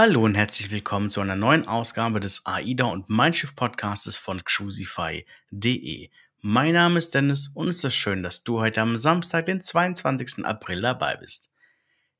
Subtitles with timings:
[0.00, 4.44] Hallo und herzlich willkommen zu einer neuen Ausgabe des AIDA und Mein Schiff Podcastes von
[4.44, 6.10] cruisify.de.
[6.40, 10.44] Mein Name ist Dennis und es ist schön, dass du heute am Samstag, den 22.
[10.44, 11.50] April dabei bist.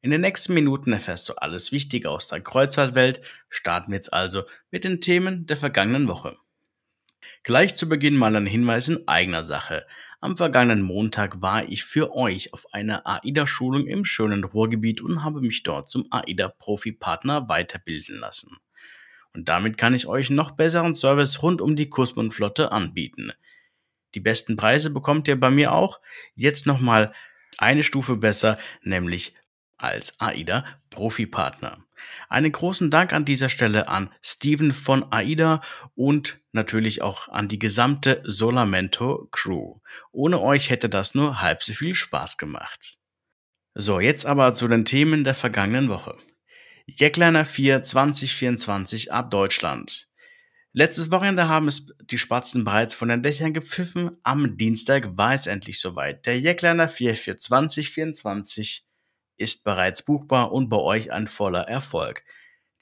[0.00, 3.20] In den nächsten Minuten erfährst du alles Wichtige aus der Kreuzfahrtwelt.
[3.48, 4.42] Starten wir jetzt also
[4.72, 6.36] mit den Themen der vergangenen Woche.
[7.48, 9.86] Gleich zu Beginn mal ein Hinweis in eigener Sache.
[10.20, 15.40] Am vergangenen Montag war ich für euch auf einer AIDA-Schulung im schönen Ruhrgebiet und habe
[15.40, 18.59] mich dort zum AIDA-Profi-Partner weiterbilden lassen.
[19.32, 23.32] Und damit kann ich euch noch besseren Service rund um die Kussmund-Flotte anbieten.
[24.15, 26.02] Die besten Preise bekommt ihr bei mir auch.
[26.34, 27.15] Jetzt nochmal
[27.56, 29.32] eine Stufe besser, nämlich
[29.78, 31.82] als AIDA Profi-Partner.
[32.29, 35.62] Einen großen Dank an dieser Stelle an Steven von AIDA
[35.95, 39.77] und natürlich auch an die gesamte Solamento Crew.
[40.12, 42.98] Ohne euch hätte das nur halb so viel Spaß gemacht.
[43.74, 46.16] So, jetzt aber zu den Themen der vergangenen Woche.
[46.87, 50.09] Jackliner 4 2024 ab Deutschland.
[50.73, 54.16] Letztes Wochenende haben es die Spatzen bereits von den Dächern gepfiffen.
[54.23, 56.27] Am Dienstag war es endlich soweit.
[56.27, 58.87] Der Jackliner 4 für 2024
[59.38, 62.24] ist bereits buchbar und bei euch ein voller Erfolg.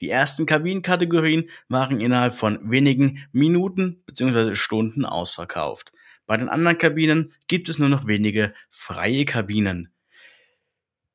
[0.01, 4.53] Die ersten Kabinenkategorien waren innerhalb von wenigen Minuten bzw.
[4.53, 5.91] Stunden ausverkauft.
[6.27, 9.91] Bei den anderen Kabinen gibt es nur noch wenige freie Kabinen.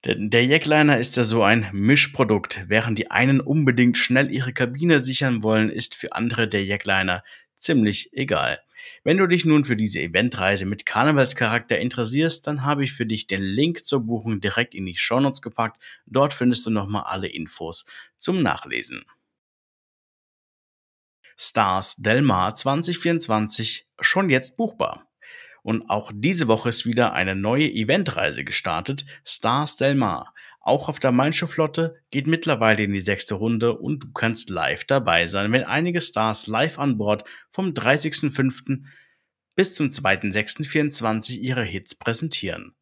[0.04, 2.64] Der Jackliner ist ja so ein Mischprodukt.
[2.66, 7.22] Während die einen unbedingt schnell ihre Kabine sichern wollen, ist für andere der Jackliner
[7.54, 8.58] ziemlich egal.
[9.04, 13.26] Wenn du dich nun für diese Eventreise mit Karnevalscharakter interessierst, dann habe ich für dich
[13.26, 15.82] den Link zur Buchung direkt in die Shownotes gepackt.
[16.06, 17.84] Dort findest du nochmal alle Infos
[18.16, 19.04] zum Nachlesen.
[21.36, 25.08] Stars Del Mar 2024 schon jetzt buchbar.
[25.62, 30.34] Und auch diese Woche ist wieder eine neue Eventreise gestartet, Stars Del Mar.
[30.62, 34.84] Auch auf der Mein Flotte geht mittlerweile in die sechste Runde und du kannst live
[34.84, 38.84] dabei sein, wenn einige Stars live an Bord vom 30.05.
[39.56, 42.74] bis zum 2.06.24 ihre Hits präsentieren.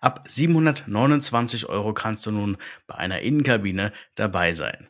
[0.00, 4.88] Ab 729 Euro kannst du nun bei einer Innenkabine dabei sein.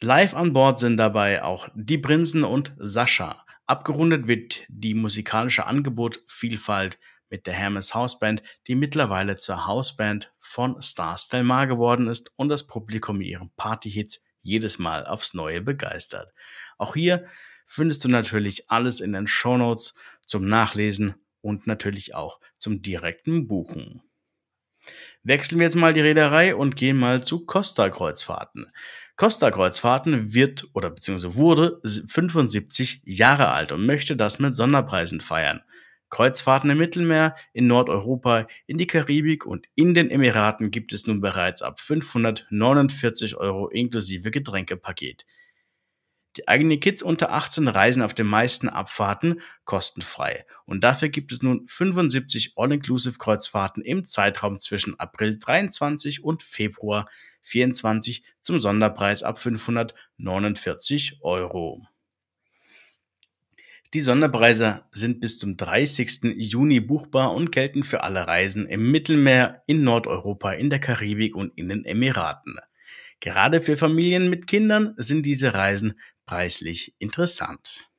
[0.00, 3.44] Live an Bord sind dabei auch Die Prinzen und Sascha.
[3.66, 6.98] Abgerundet wird die musikalische Angebotvielfalt
[7.30, 12.48] mit der Hermes Hausband, die mittlerweile zur Hausband von Stars Del Mar geworden ist und
[12.48, 16.32] das Publikum mit ihren Partyhits jedes Mal aufs Neue begeistert.
[16.76, 17.26] Auch hier
[17.66, 19.94] findest du natürlich alles in den Shownotes
[20.26, 24.02] zum Nachlesen und natürlich auch zum direkten Buchen.
[25.22, 28.72] Wechseln wir jetzt mal die Reederei und gehen mal zu Costa Kreuzfahrten.
[29.16, 35.62] Costa Kreuzfahrten wird oder beziehungsweise wurde 75 Jahre alt und möchte das mit Sonderpreisen feiern.
[36.10, 41.20] Kreuzfahrten im Mittelmeer, in Nordeuropa, in die Karibik und in den Emiraten gibt es nun
[41.20, 45.24] bereits ab 549 Euro inklusive Getränkepaket.
[46.36, 51.42] Die eigenen Kids unter 18 reisen auf den meisten Abfahrten kostenfrei und dafür gibt es
[51.42, 57.08] nun 75 All-Inclusive Kreuzfahrten im Zeitraum zwischen April 23 und Februar
[57.42, 61.82] 24 zum Sonderpreis ab 549 Euro.
[63.92, 66.36] Die Sonderpreise sind bis zum 30.
[66.36, 71.52] Juni buchbar und gelten für alle Reisen im Mittelmeer, in Nordeuropa, in der Karibik und
[71.56, 72.58] in den Emiraten.
[73.18, 77.90] Gerade für Familien mit Kindern sind diese Reisen preislich interessant.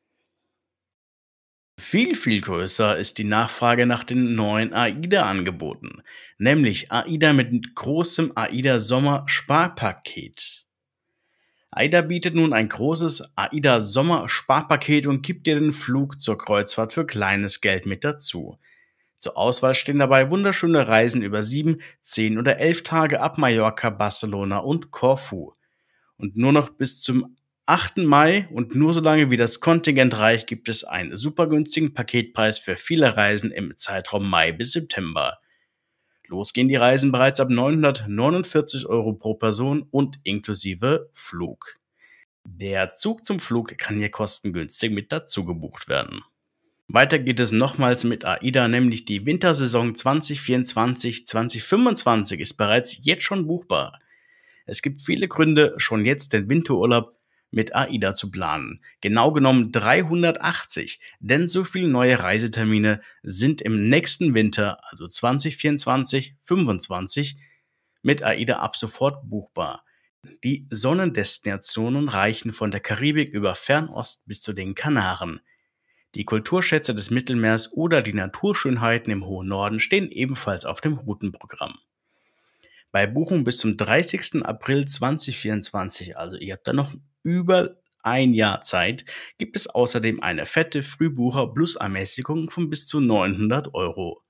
[1.78, 6.04] Viel, viel größer ist die Nachfrage nach den neuen AIDA-Angeboten,
[6.38, 10.61] nämlich AIDA mit großem AIDA Sommer Sparpaket.
[11.74, 16.92] AIDA bietet nun ein großes AIDA Sommer Sparpaket und gibt dir den Flug zur Kreuzfahrt
[16.92, 18.60] für kleines Geld mit dazu.
[19.18, 24.58] Zur Auswahl stehen dabei wunderschöne Reisen über sieben, zehn oder elf Tage ab Mallorca, Barcelona
[24.58, 25.54] und Corfu.
[26.18, 27.38] Und nur noch bis zum
[27.68, 28.00] 8.
[28.00, 32.60] Mai und nur so lange wie das Kontingent reicht, gibt es einen super günstigen Paketpreis
[32.60, 35.40] für viele Reisen im Zeitraum Mai bis September.
[36.32, 41.76] Los gehen die Reisen bereits ab 949 Euro pro Person und inklusive Flug.
[42.46, 46.22] Der Zug zum Flug kann hier kostengünstig mit dazu gebucht werden.
[46.88, 54.00] Weiter geht es nochmals mit AIDA, nämlich die Wintersaison 2024-2025 ist bereits jetzt schon buchbar.
[54.66, 57.18] Es gibt viele Gründe, schon jetzt den Winterurlaub
[57.52, 58.82] mit AIDA zu planen.
[59.02, 67.38] Genau genommen 380, denn so viele neue Reisetermine sind im nächsten Winter, also 2024, 25,
[68.02, 69.84] mit AIDA ab sofort buchbar.
[70.44, 75.42] Die Sonnendestinationen reichen von der Karibik über Fernost bis zu den Kanaren.
[76.16, 81.80] Die Kulturschätze des Mittelmeers oder die Naturschönheiten im hohen Norden stehen ebenfalls auf dem Routenprogramm.
[82.92, 84.46] Bei Buchung bis zum 30.
[84.46, 86.94] April 2024, also ihr habt da noch
[87.24, 89.06] über ein Jahr Zeit,
[89.38, 94.24] gibt es außerdem eine fette Frühbucher plus Ermäßigung von bis zu 900 Euro.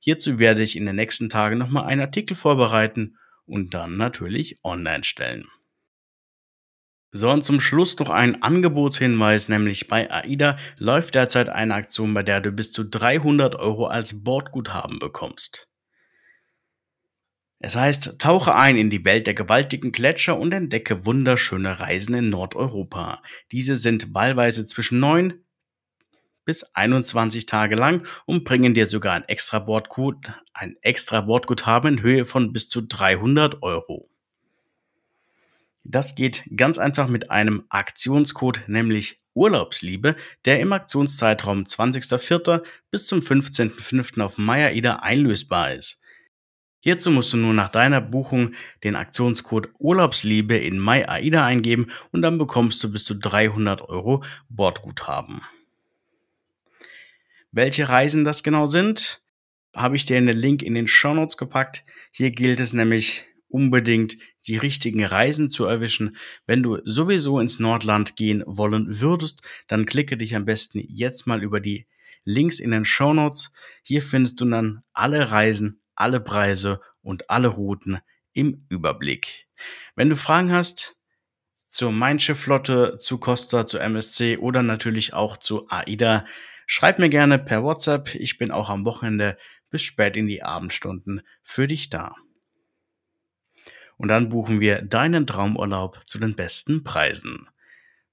[0.00, 3.16] Hierzu werde ich in den nächsten Tagen nochmal einen Artikel vorbereiten
[3.46, 5.46] und dann natürlich online stellen.
[7.16, 12.24] So, und zum Schluss noch ein Angebotshinweis, nämlich bei AIDA läuft derzeit eine Aktion, bei
[12.24, 15.68] der du bis zu 300 Euro als Bordguthaben bekommst.
[17.64, 22.28] Es heißt, tauche ein in die Welt der gewaltigen Gletscher und entdecke wunderschöne Reisen in
[22.28, 23.22] Nordeuropa.
[23.52, 25.42] Diese sind wahlweise zwischen 9
[26.44, 32.02] bis 21 Tage lang und bringen dir sogar ein extra Bordgut, ein extra Bordguthaben in
[32.02, 34.10] Höhe von bis zu 300 Euro.
[35.84, 42.62] Das geht ganz einfach mit einem Aktionscode, nämlich Urlaubsliebe, der im Aktionszeitraum 20.04.
[42.90, 44.20] bis zum 15.05.
[44.20, 46.02] auf MyAida einlösbar ist.
[46.84, 48.52] Hierzu musst du nur nach deiner Buchung
[48.82, 55.40] den Aktionscode Urlaubsliebe in MyAida eingeben und dann bekommst du bis zu 300 Euro Bordguthaben.
[57.52, 59.22] Welche Reisen das genau sind,
[59.74, 61.86] habe ich dir in den Link in den Show Notes gepackt.
[62.10, 66.18] Hier gilt es nämlich unbedingt die richtigen Reisen zu erwischen.
[66.46, 71.42] Wenn du sowieso ins Nordland gehen wollen würdest, dann klicke dich am besten jetzt mal
[71.42, 71.86] über die
[72.24, 73.52] Links in den Show Notes.
[73.82, 77.98] Hier findest du dann alle Reisen alle Preise und alle Routen
[78.32, 79.46] im Überblick.
[79.94, 80.96] Wenn du Fragen hast
[81.68, 86.24] zur Mein Flotte, zu Costa, zu MSC oder natürlich auch zu AIDA,
[86.66, 88.14] schreib mir gerne per WhatsApp.
[88.14, 89.36] Ich bin auch am Wochenende
[89.70, 92.14] bis spät in die Abendstunden für dich da.
[93.96, 97.48] Und dann buchen wir deinen Traumurlaub zu den besten Preisen.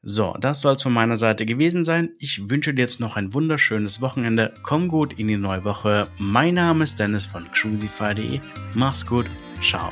[0.04, 2.10] So, das soll es von meiner Seite gewesen sein.
[2.18, 4.52] Ich wünsche dir jetzt noch ein wunderschönes Wochenende.
[4.64, 6.06] Komm gut in die neue Woche.
[6.18, 8.40] Mein Name ist Dennis von cruisify.de.
[8.74, 9.28] Mach's gut.
[9.62, 9.92] Ciao.